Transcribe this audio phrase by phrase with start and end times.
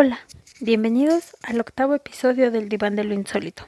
[0.00, 0.20] Hola,
[0.60, 3.64] bienvenidos al octavo episodio del Diván de lo Insólito.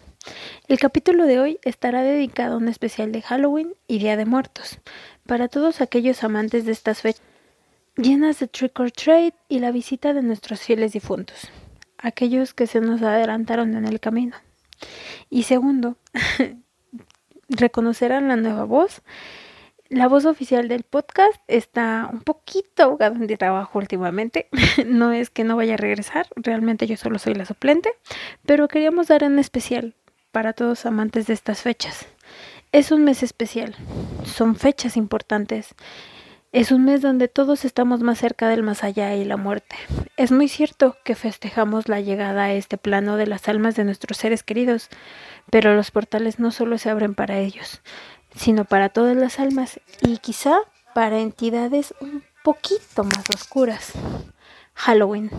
[0.68, 4.79] El capítulo de hoy estará dedicado a un especial de Halloween y Día de Muertos,
[5.27, 7.25] para todos aquellos amantes de estas fechas,
[7.97, 11.48] llenas de trick or treat y la visita de nuestros fieles difuntos,
[11.98, 14.37] aquellos que se nos adelantaron en el camino.
[15.31, 15.97] Y segundo,
[17.49, 19.03] reconocerán la nueva voz
[19.91, 24.48] la voz oficial del podcast está un poquito ahogada en trabajo últimamente.
[24.86, 27.90] no es que no vaya a regresar, realmente yo solo soy la suplente,
[28.46, 29.95] pero queríamos dar en especial
[30.31, 32.06] para todos amantes de estas fechas.
[32.72, 33.74] Es un mes especial,
[34.24, 35.74] son fechas importantes.
[36.52, 39.76] Es un mes donde todos estamos más cerca del más allá y la muerte.
[40.16, 44.18] Es muy cierto que festejamos la llegada a este plano de las almas de nuestros
[44.18, 44.88] seres queridos,
[45.50, 47.82] pero los portales no solo se abren para ellos,
[48.34, 50.58] sino para todas las almas y quizá
[50.94, 53.92] para entidades un poquito más oscuras.
[54.74, 55.30] Halloween,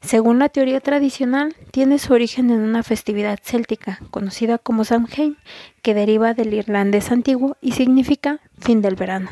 [0.00, 5.36] según la teoría tradicional, tiene su origen en una festividad céltica conocida como Samhain,
[5.82, 9.28] que deriva del irlandés antiguo y significa fin del verano.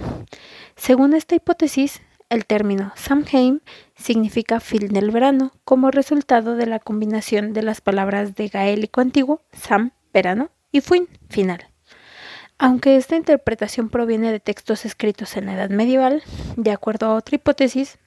[0.77, 3.63] Según esta hipótesis, el término Samhain
[3.95, 9.41] significa fin del verano como resultado de la combinación de las palabras de gaélico antiguo,
[9.53, 11.69] Sam, verano, y Fuin, final.
[12.59, 16.23] Aunque esta interpretación proviene de textos escritos en la Edad Medieval,
[16.57, 17.99] de acuerdo a otra hipótesis,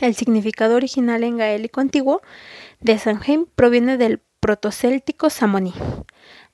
[0.00, 2.22] el significado original en gaélico antiguo
[2.80, 5.74] de Samhain proviene del protocéltico Samoni,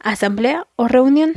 [0.00, 1.34] asamblea o reunión,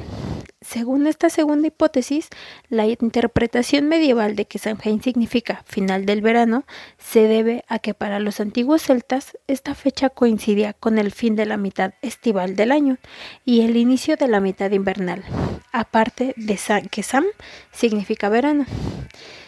[0.61, 2.29] según esta segunda hipótesis,
[2.69, 6.65] la interpretación medieval de que Samhain significa final del verano
[6.97, 11.45] se debe a que para los antiguos celtas esta fecha coincidía con el fin de
[11.45, 12.97] la mitad estival del año
[13.45, 15.23] y el inicio de la mitad invernal,
[15.71, 17.25] aparte de que Sam
[17.71, 18.65] significa verano.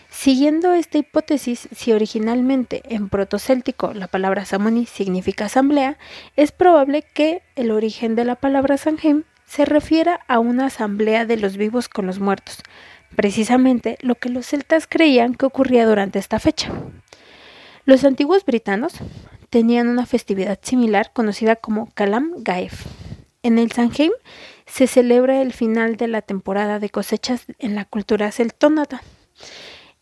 [0.10, 5.98] Siguiendo esta hipótesis, si originalmente en protocéltico la palabra Samoni significa asamblea,
[6.36, 11.38] es probable que el origen de la palabra Samhain se refiere a una asamblea de
[11.38, 12.62] los vivos con los muertos,
[13.16, 16.70] precisamente lo que los celtas creían que ocurría durante esta fecha.
[17.86, 18.94] Los antiguos britanos
[19.50, 22.86] tenían una festividad similar conocida como Calam Gaef.
[23.42, 24.12] En el Samhain
[24.66, 29.02] se celebra el final de la temporada de cosechas en la cultura celtónata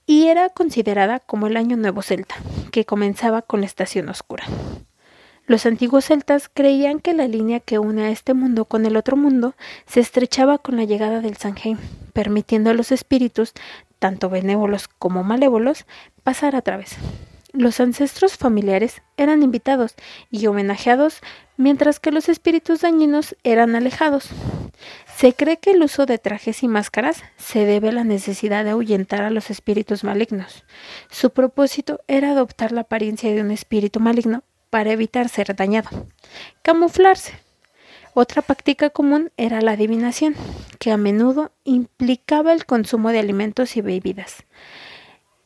[0.07, 2.35] y era considerada como el año nuevo celta,
[2.71, 4.45] que comenzaba con la estación oscura.
[5.47, 9.15] Los antiguos celtas creían que la línea que une a este mundo con el otro
[9.15, 9.53] mundo
[9.85, 11.77] se estrechaba con la llegada del Samhain,
[12.13, 13.53] permitiendo a los espíritus,
[13.99, 15.85] tanto benévolos como malévolos,
[16.23, 16.95] pasar a través.
[17.53, 19.93] Los ancestros familiares eran invitados
[20.31, 21.21] y homenajeados,
[21.57, 24.29] mientras que los espíritus dañinos eran alejados.
[25.15, 28.71] Se cree que el uso de trajes y máscaras se debe a la necesidad de
[28.71, 30.65] ahuyentar a los espíritus malignos.
[31.11, 34.43] Su propósito era adoptar la apariencia de un espíritu maligno
[34.75, 35.89] para evitar ser dañado.
[36.61, 37.31] Camuflarse.
[38.13, 40.35] Otra práctica común era la adivinación,
[40.79, 44.43] que a menudo implicaba el consumo de alimentos y bebidas.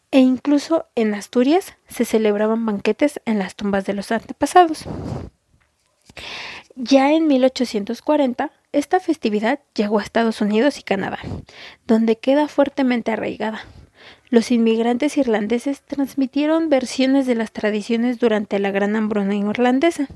[0.09, 4.85] E incluso en Asturias se celebraban banquetes en las tumbas de los antepasados.
[6.75, 11.19] Ya en 1840, esta festividad llegó a Estados Unidos y Canadá,
[11.85, 13.61] donde queda fuertemente arraigada.
[14.31, 20.07] Los inmigrantes irlandeses transmitieron versiones de las tradiciones durante la Gran Hambruna irlandesa.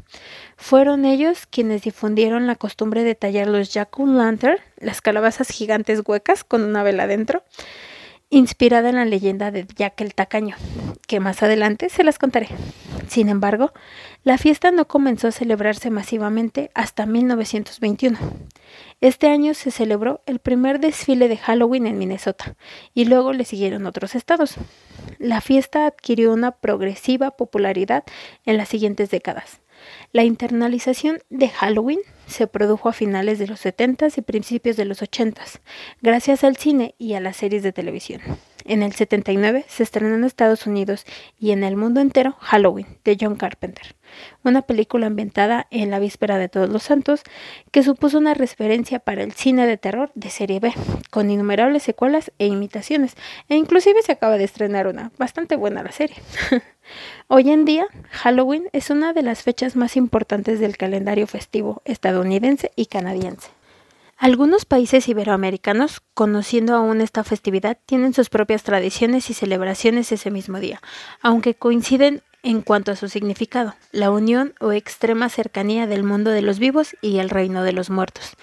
[0.55, 6.63] Fueron ellos quienes difundieron la costumbre de tallar los jack-o'-lantern, las calabazas gigantes huecas con
[6.63, 7.41] una vela dentro,
[8.33, 10.55] inspirada en la leyenda de Jack el Tacaño,
[11.07, 12.47] que más adelante se las contaré.
[13.07, 13.73] Sin embargo,
[14.23, 18.17] la fiesta no comenzó a celebrarse masivamente hasta 1921.
[19.01, 22.55] Este año se celebró el primer desfile de Halloween en Minnesota
[22.95, 24.55] y luego le siguieron otros estados.
[25.19, 28.03] La fiesta adquirió una progresiva popularidad
[28.45, 29.59] en las siguientes décadas.
[30.11, 35.01] La internalización de Halloween se produjo a finales de los 70s y principios de los
[35.01, 35.59] 80s,
[36.01, 38.21] gracias al cine y a las series de televisión.
[38.65, 41.05] En el 79 se estrenó en Estados Unidos
[41.37, 43.95] y en el mundo entero Halloween de John Carpenter,
[44.43, 47.23] una película ambientada en la víspera de Todos los Santos
[47.71, 50.73] que supuso una referencia para el cine de terror de serie B,
[51.09, 53.15] con innumerables secuelas e imitaciones,
[53.49, 56.15] e inclusive se acaba de estrenar una, bastante buena la serie.
[57.27, 62.71] Hoy en día, Halloween es una de las fechas más importantes del calendario festivo estadounidense
[62.75, 63.49] y canadiense.
[64.17, 70.59] Algunos países iberoamericanos, conociendo aún esta festividad, tienen sus propias tradiciones y celebraciones ese mismo
[70.59, 70.81] día,
[71.21, 76.41] aunque coinciden en cuanto a su significado, la unión o extrema cercanía del mundo de
[76.41, 78.35] los vivos y el reino de los muertos.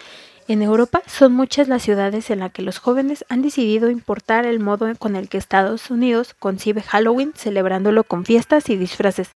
[0.48, 4.58] En Europa son muchas las ciudades en las que los jóvenes han decidido importar el
[4.58, 9.30] modo con el que Estados Unidos concibe Halloween, celebrándolo con fiestas y disfraces.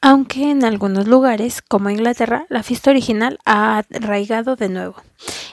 [0.00, 5.02] aunque en algunos lugares, como Inglaterra, la fiesta original ha arraigado de nuevo.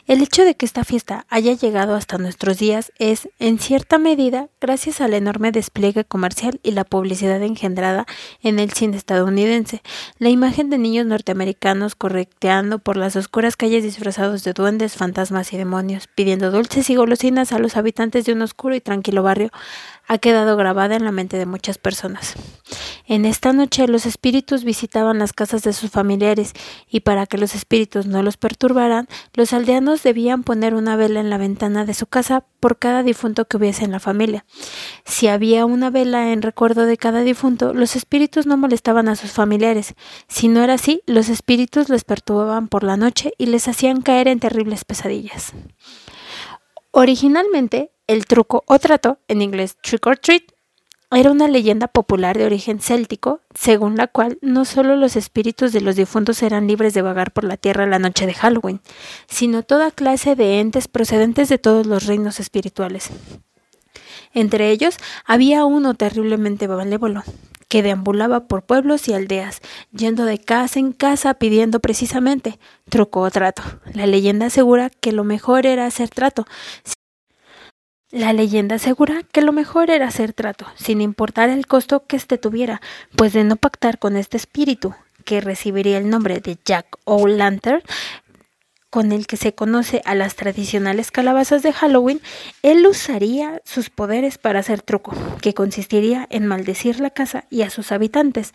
[0.07, 4.49] El hecho de que esta fiesta haya llegado hasta nuestros días es, en cierta medida,
[4.61, 8.05] gracias al enorme despliegue comercial y la publicidad engendrada
[8.41, 9.81] en el cine estadounidense.
[10.19, 15.57] La imagen de niños norteamericanos correteando por las oscuras calles disfrazados de duendes, fantasmas y
[15.57, 19.49] demonios, pidiendo dulces y golosinas a los habitantes de un oscuro y tranquilo barrio,
[20.07, 22.35] ha quedado grabada en la mente de muchas personas.
[23.07, 26.53] En esta noche los espíritus visitaban las casas de sus familiares
[26.89, 31.29] y para que los espíritus no los perturbaran, los aldeanos debían poner una vela en
[31.29, 34.45] la ventana de su casa por cada difunto que hubiese en la familia.
[35.05, 39.31] Si había una vela en recuerdo de cada difunto, los espíritus no molestaban a sus
[39.31, 39.95] familiares.
[40.27, 44.27] Si no era así, los espíritus les perturbaban por la noche y les hacían caer
[44.27, 45.53] en terribles pesadillas.
[46.91, 50.54] Originalmente, el truco o trato, en inglés trick or treat,
[51.15, 55.81] era una leyenda popular de origen céltico, según la cual no solo los espíritus de
[55.81, 58.81] los difuntos eran libres de vagar por la tierra la noche de Halloween,
[59.27, 63.11] sino toda clase de entes procedentes de todos los reinos espirituales.
[64.33, 67.23] Entre ellos había uno terriblemente malévolo,
[67.69, 72.59] que deambulaba por pueblos y aldeas, yendo de casa en casa pidiendo precisamente
[72.89, 73.63] truco o trato.
[73.93, 76.45] La leyenda asegura que lo mejor era hacer trato,
[78.15, 82.37] la leyenda asegura que lo mejor era hacer trato, sin importar el costo que éste
[82.37, 82.81] tuviera,
[83.17, 84.95] pues de no pactar con este espíritu,
[85.25, 87.81] que recibiría el nombre de Jack O'Lantern,
[88.89, 92.21] con el que se conoce a las tradicionales calabazas de Halloween,
[92.63, 97.69] él usaría sus poderes para hacer truco, que consistiría en maldecir la casa y a
[97.69, 98.53] sus habitantes,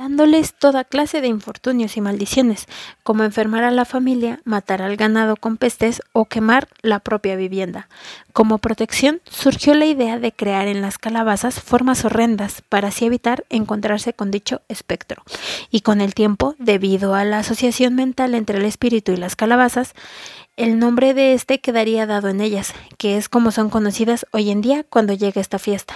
[0.00, 2.64] dándoles toda clase de infortunios y maldiciones,
[3.02, 7.86] como enfermar a la familia, matar al ganado con pestes o quemar la propia vivienda.
[8.32, 13.44] Como protección surgió la idea de crear en las calabazas formas horrendas para así evitar
[13.50, 15.22] encontrarse con dicho espectro.
[15.70, 19.92] Y con el tiempo, debido a la asociación mental entre el espíritu y las calabazas,
[20.60, 24.60] el nombre de este quedaría dado en ellas, que es como son conocidas hoy en
[24.60, 25.94] día cuando llega esta fiesta.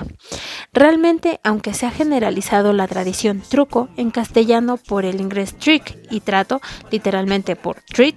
[0.73, 6.21] Realmente, aunque se ha generalizado la tradición truco en castellano por el inglés trick y
[6.21, 8.17] trato, literalmente por treat,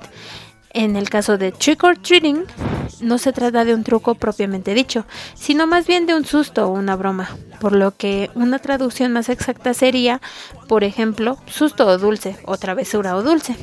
[0.72, 2.46] en el caso de trick or treating,
[3.02, 6.72] no se trata de un truco propiamente dicho, sino más bien de un susto o
[6.72, 7.30] una broma,
[7.60, 10.22] por lo que una traducción más exacta sería,
[10.70, 13.58] por ejemplo, susto o dulce o travesura o dulce.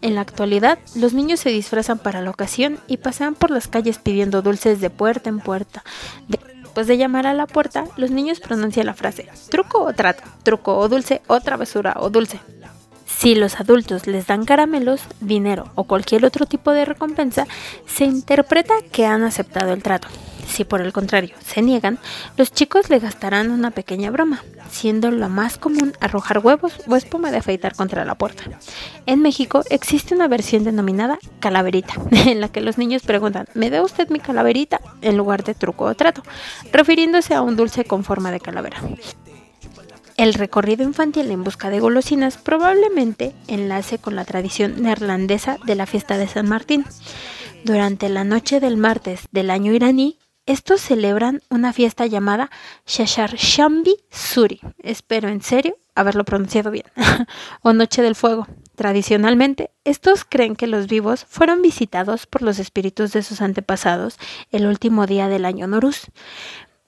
[0.00, 3.98] En la actualidad, los niños se disfrazan para la ocasión y pasean por las calles
[3.98, 5.82] pidiendo dulces de puerta en puerta.
[6.28, 10.78] Después de llamar a la puerta, los niños pronuncian la frase truco o trato, truco
[10.78, 12.38] o dulce o travesura o dulce.
[13.06, 17.48] Si los adultos les dan caramelos, dinero o cualquier otro tipo de recompensa,
[17.86, 20.06] se interpreta que han aceptado el trato.
[20.48, 21.98] Si por el contrario se niegan,
[22.36, 27.30] los chicos le gastarán una pequeña broma, siendo lo más común arrojar huevos o espuma
[27.30, 28.44] de afeitar contra la puerta.
[29.06, 33.82] En México existe una versión denominada calaverita, en la que los niños preguntan, ¿me da
[33.82, 34.80] usted mi calaverita?
[35.02, 36.22] en lugar de truco o trato,
[36.72, 38.78] refiriéndose a un dulce con forma de calavera.
[40.16, 45.86] El recorrido infantil en busca de golosinas probablemente enlace con la tradición neerlandesa de la
[45.86, 46.84] fiesta de San Martín.
[47.62, 50.18] Durante la noche del martes del año iraní,
[50.48, 52.50] estos celebran una fiesta llamada
[52.86, 54.60] Shashar Shambi Suri.
[54.82, 56.86] Espero en serio haberlo pronunciado bien.
[57.62, 58.46] o Noche del Fuego.
[58.74, 64.16] Tradicionalmente, estos creen que los vivos fueron visitados por los espíritus de sus antepasados
[64.50, 66.06] el último día del año Noruz.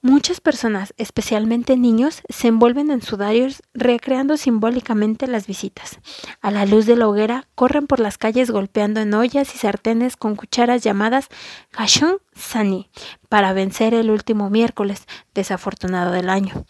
[0.02, 5.98] Muchas personas, especialmente niños, se envuelven en sudarios recreando simbólicamente las visitas.
[6.40, 10.16] A la luz de la hoguera, corren por las calles golpeando en ollas y sartenes
[10.16, 11.28] con cucharas llamadas
[11.72, 12.90] Hashon Sani
[13.28, 16.64] para vencer el último miércoles desafortunado del año,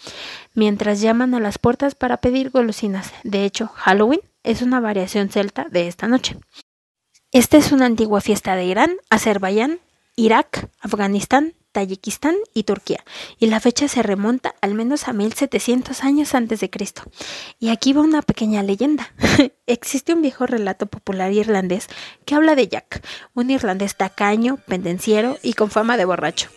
[0.55, 3.13] mientras llaman a las puertas para pedir golosinas.
[3.23, 6.37] De hecho, Halloween es una variación celta de esta noche.
[7.31, 9.79] Esta es una antigua fiesta de Irán, Azerbaiyán,
[10.17, 13.05] Irak, Afganistán, Tayikistán y Turquía,
[13.39, 17.03] y la fecha se remonta al menos a 1700 años antes de Cristo.
[17.59, 19.13] Y aquí va una pequeña leyenda.
[19.67, 21.87] Existe un viejo relato popular irlandés
[22.25, 26.51] que habla de Jack, un irlandés tacaño, pendenciero y con fama de borracho.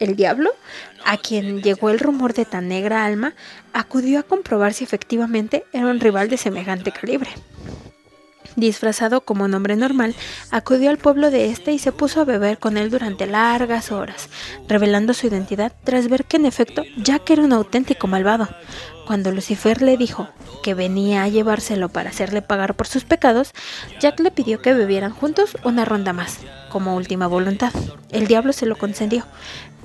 [0.00, 0.50] El diablo,
[1.04, 3.34] a quien llegó el rumor de tan negra alma,
[3.72, 7.30] acudió a comprobar si efectivamente era un rival de semejante calibre
[8.56, 10.14] disfrazado como un hombre normal,
[10.50, 14.28] acudió al pueblo de este y se puso a beber con él durante largas horas,
[14.68, 18.48] revelando su identidad tras ver que en efecto Jack era un auténtico malvado.
[19.06, 20.28] Cuando Lucifer le dijo
[20.62, 23.52] que venía a llevárselo para hacerle pagar por sus pecados,
[24.00, 26.38] Jack le pidió que bebieran juntos una ronda más,
[26.70, 27.72] como última voluntad.
[28.10, 29.24] El diablo se lo concedió,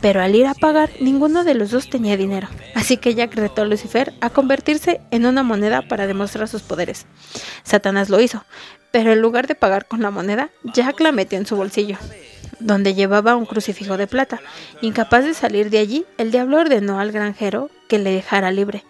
[0.02, 2.48] Pero al ir a pagar, ninguno de los dos tenía dinero.
[2.74, 7.06] Así que Jack retó a Lucifer a convertirse en una moneda para demostrar sus poderes.
[7.64, 8.46] Satanás lo hizo,
[8.92, 11.98] pero en lugar de pagar con la moneda, Jack la metió en su bolsillo,
[12.60, 14.40] donde llevaba un crucifijo de plata.
[14.82, 18.86] Incapaz de salir de allí, el diablo ordenó al granjero que le dejara libre.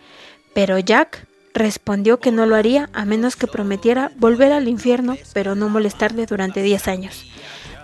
[0.53, 5.55] Pero Jack respondió que no lo haría a menos que prometiera volver al infierno, pero
[5.55, 7.25] no molestarle durante 10 años.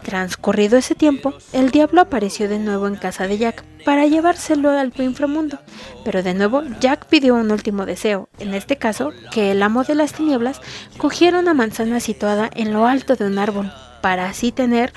[0.05, 4.93] Transcurrido ese tiempo, el diablo apareció de nuevo en casa de Jack para llevárselo al
[4.99, 5.57] inframundo.
[6.03, 9.95] Pero de nuevo, Jack pidió un último deseo, en este caso, que el amo de
[9.95, 10.61] las tinieblas
[10.97, 14.93] cogiera una manzana situada en lo alto de un árbol, para así tener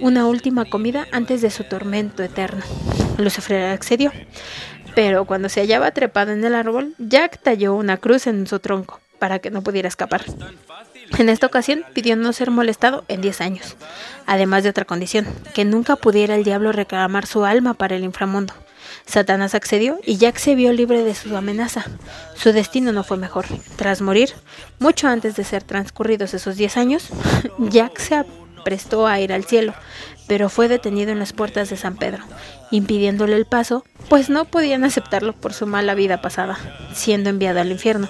[0.00, 2.62] una última comida antes de su tormento eterno.
[3.16, 4.12] Lucifer accedió,
[4.94, 9.00] pero cuando se hallaba trepado en el árbol, Jack talló una cruz en su tronco
[9.18, 10.24] para que no pudiera escapar.
[11.18, 13.76] En esta ocasión pidió no ser molestado en 10 años,
[14.26, 18.54] además de otra condición, que nunca pudiera el diablo reclamar su alma para el inframundo.
[19.06, 21.84] Satanás accedió y Jack se vio libre de su amenaza.
[22.34, 23.46] Su destino no fue mejor.
[23.76, 24.32] Tras morir,
[24.78, 27.08] mucho antes de ser transcurridos esos 10 años,
[27.58, 28.24] Jack se
[28.64, 29.74] prestó a ir al cielo,
[30.28, 32.22] pero fue detenido en las puertas de San Pedro,
[32.70, 36.58] impidiéndole el paso, pues no podían aceptarlo por su mala vida pasada,
[36.94, 38.08] siendo enviado al infierno.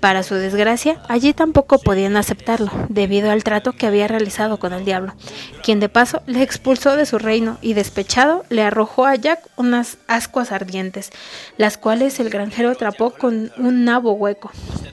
[0.00, 4.84] Para su desgracia, allí tampoco podían aceptarlo, debido al trato que había realizado con el
[4.84, 5.14] diablo,
[5.62, 9.96] quien de paso le expulsó de su reino y despechado le arrojó a Jack unas
[10.06, 11.10] ascuas ardientes,
[11.56, 14.50] las cuales el granjero atrapó con un nabo hueco,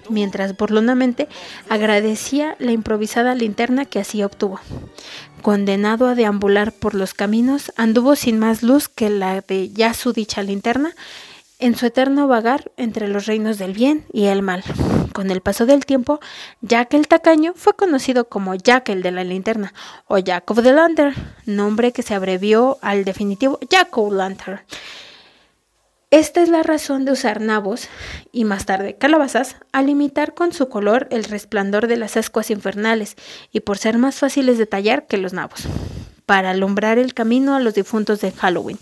[0.10, 1.28] mientras burlonamente
[1.70, 4.60] agradecía la improvisada linterna que así obtuvo.
[5.42, 10.14] Condenado a deambular por los caminos, anduvo sin más luz que la de ya su
[10.14, 10.96] dicha linterna,
[11.64, 14.66] en su eterno vagar entre los reinos del bien y el mal.
[15.14, 16.20] Con el paso del tiempo,
[16.60, 19.74] Jack el Tacaño fue conocido como Jack el de la linterna
[20.08, 21.16] o Jack of the Lantern,
[21.46, 24.60] nombre que se abrevió al definitivo Jack of Lantern.
[26.12, 27.88] Esta es la razón de usar nabos
[28.34, 33.16] y más tarde calabazas al imitar con su color el resplandor de las ascuas infernales
[33.54, 35.62] y por ser más fáciles de tallar que los nabos,
[36.26, 38.80] para alumbrar el camino a los difuntos de Halloween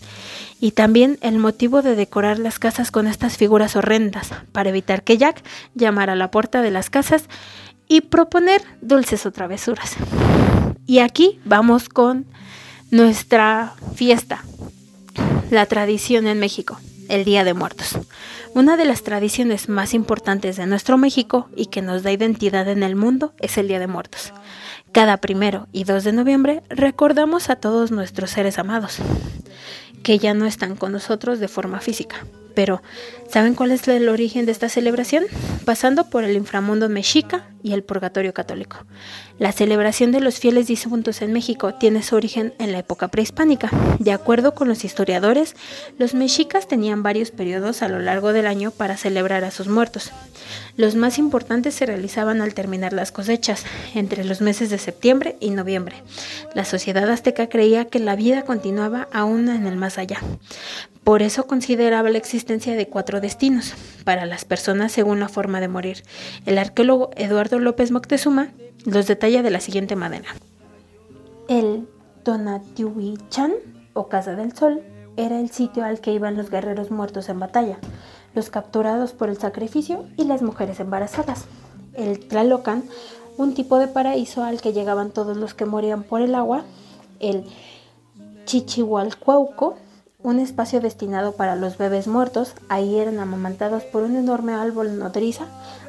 [0.62, 5.18] y también el motivo de decorar las casas con estas figuras horrendas, para evitar que
[5.18, 7.26] Jack llamara a la puerta de las casas
[7.88, 9.98] y proponer dulces o travesuras.
[10.86, 12.26] Y aquí vamos con
[12.92, 14.44] nuestra fiesta,
[15.50, 17.98] la tradición en México, el Día de Muertos.
[18.54, 22.84] Una de las tradiciones más importantes de nuestro México y que nos da identidad en
[22.84, 24.32] el mundo es el Día de Muertos.
[24.92, 29.00] Cada primero y 2 de noviembre recordamos a todos nuestros seres amados,
[30.04, 32.26] que ya no están con nosotros de forma física.
[32.54, 32.82] Pero,
[33.30, 35.24] ¿saben cuál es el origen de esta celebración?
[35.66, 38.86] Pasando por el inframundo mexica y el purgatorio católico.
[39.38, 43.70] La celebración de los fieles difuntos en México tiene su origen en la época prehispánica.
[44.00, 45.56] De acuerdo con los historiadores,
[45.98, 50.12] los mexicas tenían varios periodos a lo largo del año para celebrar a sus muertos.
[50.76, 55.52] Los más importantes se realizaban al terminar las cosechas, entre los meses de septiembre y
[55.52, 56.04] noviembre.
[56.54, 60.20] La sociedad azteca creía que la vida continuaba aún en el más allá.
[61.04, 63.74] Por eso consideraba la existencia de cuatro destinos
[64.06, 66.04] para las personas según la forma de morir.
[66.46, 68.54] El arqueólogo Eduardo López Moctezuma
[68.86, 70.30] los detalla de la siguiente manera.
[71.50, 71.88] El
[72.24, 73.52] Tonatiuhichan,
[73.94, 74.82] o Casa del Sol,
[75.18, 77.78] era el sitio al que iban los guerreros muertos en batalla,
[78.34, 81.46] los capturados por el sacrificio y las mujeres embarazadas.
[81.94, 82.84] El Tlalocan,
[83.38, 86.64] un tipo de paraíso al que llegaban todos los que morían por el agua.
[87.20, 87.44] El
[88.52, 89.78] Chichihualcuauco,
[90.24, 92.54] un espacio destinado para los bebés muertos.
[92.68, 95.46] Ahí eran amamantados por un enorme árbol nodriza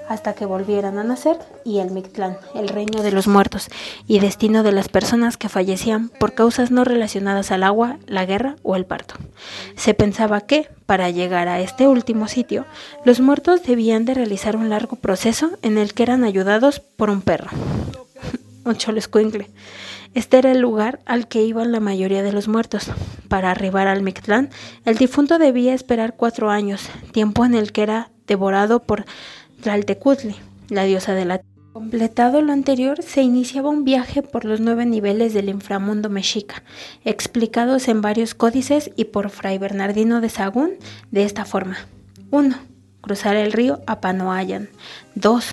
[0.08, 3.68] hasta que volvieran a nacer, y el Mictlán, el reino de los muertos,
[4.06, 8.54] y destino de las personas que fallecían por causas no relacionadas al agua, la guerra
[8.62, 9.16] o el parto.
[9.74, 12.64] Se pensaba que, para llegar a este último sitio,
[13.04, 17.22] los muertos debían de realizar un largo proceso en el que eran ayudados por un
[17.22, 17.50] perro,
[18.64, 19.48] un cholescuincle
[20.14, 22.90] este era el lugar al que iban la mayoría de los muertos.
[23.28, 24.50] Para arribar al Mictlán,
[24.84, 29.04] el difunto debía esperar cuatro años, tiempo en el que era devorado por
[29.62, 30.36] Tlaltecutli,
[30.68, 31.40] la diosa de la
[31.72, 36.62] Completado lo anterior, se iniciaba un viaje por los nueve niveles del inframundo mexica,
[37.02, 40.72] explicados en varios códices y por Fray Bernardino de Sagún
[41.10, 41.78] de esta forma.
[42.30, 42.54] 1.
[43.00, 44.68] Cruzar el río Apanoayan.
[45.14, 45.52] 2.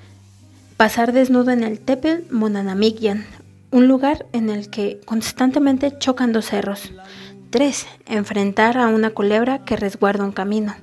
[0.75, 3.25] Pasar desnudo en el Tepel Monanamigyan,
[3.71, 6.91] un lugar en el que constantemente chocan dos cerros.
[7.51, 7.88] 3.
[8.05, 10.75] Enfrentar a una culebra que resguarda un camino.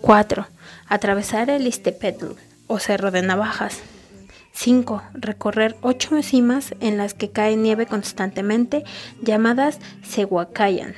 [0.00, 0.46] 4.
[0.88, 2.32] Atravesar el Istepetl
[2.66, 3.80] o Cerro de Navajas.
[4.52, 5.02] 5.
[5.14, 8.84] Recorrer ocho cimas en las que cae nieve constantemente,
[9.20, 10.94] llamadas Sehuacayan.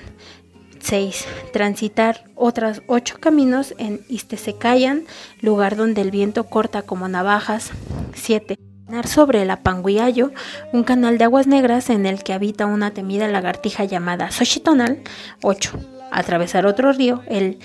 [0.80, 1.26] 6.
[1.52, 5.04] Transitar otras 8 caminos en Istesecayan,
[5.40, 7.70] lugar donde el viento corta como navajas.
[8.14, 8.56] 7.
[9.04, 10.30] Sobre la Panguiayo,
[10.72, 15.02] un canal de aguas negras en el que habita una temida lagartija llamada Xochitonal.
[15.42, 15.72] 8.
[16.12, 17.58] Atravesar otro río, el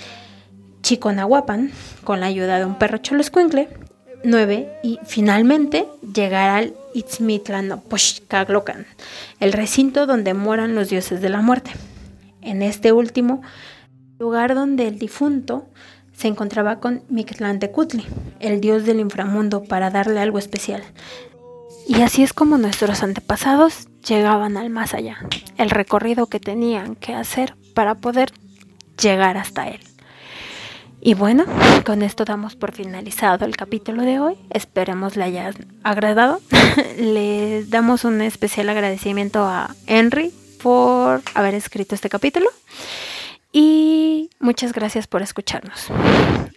[0.82, 1.70] Chiconahuapan,
[2.02, 3.68] con la ayuda de un perro choloscuincle.
[4.24, 4.80] 9.
[4.82, 8.86] Y finalmente llegar al Itzmitlanopochcaglocan,
[9.38, 11.70] el recinto donde moran los dioses de la muerte.
[12.40, 13.42] En este último
[14.18, 15.68] lugar donde el difunto
[16.12, 18.06] se encontraba con Mictlantecutli,
[18.40, 20.82] el dios del inframundo, para darle algo especial.
[21.88, 25.18] Y así es como nuestros antepasados llegaban al más allá,
[25.58, 28.32] el recorrido que tenían que hacer para poder
[29.00, 29.80] llegar hasta él.
[31.04, 31.44] Y bueno,
[31.84, 34.36] con esto damos por finalizado el capítulo de hoy.
[34.50, 35.50] Esperemos le haya
[35.82, 36.40] agradado.
[36.96, 42.48] le damos un especial agradecimiento a Henry por haber escrito este capítulo.
[43.52, 45.88] Y muchas gracias por escucharnos.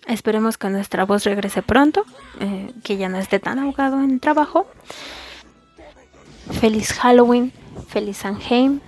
[0.08, 2.06] Esperemos que nuestra voz regrese pronto,
[2.40, 4.66] eh, que ya no esté tan ahogado en trabajo.
[6.62, 7.52] Feliz Halloween,
[7.90, 8.80] feliz Sanheim,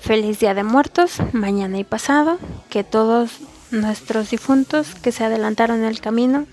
[0.00, 2.38] feliz Día de Muertos, mañana y pasado.
[2.70, 6.46] Que todos nuestros difuntos que se adelantaron en el camino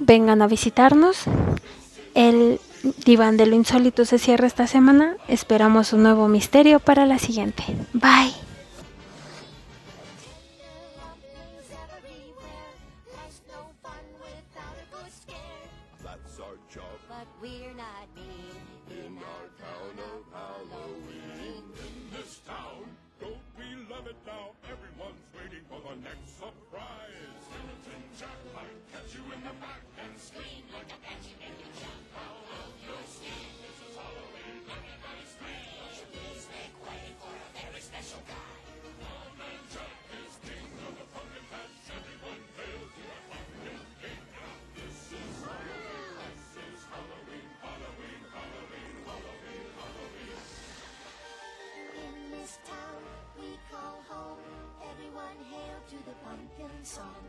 [0.00, 1.24] vengan a visitarnos.
[2.14, 2.60] El
[3.04, 5.16] diván de lo insólito se cierra esta semana.
[5.28, 7.62] Esperamos un nuevo misterio para la siguiente.
[7.92, 8.45] Bye.
[56.96, 57.25] Song.